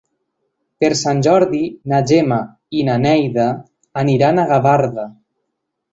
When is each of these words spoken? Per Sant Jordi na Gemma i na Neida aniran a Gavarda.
Per 0.83 0.89
Sant 1.01 1.19
Jordi 1.27 1.59
na 1.93 1.99
Gemma 2.11 2.39
i 2.79 2.87
na 2.89 2.97
Neida 3.05 3.47
aniran 4.05 4.45
a 4.47 4.51
Gavarda. 4.53 5.11